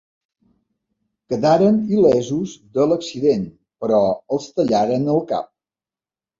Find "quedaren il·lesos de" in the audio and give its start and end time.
1.33-2.89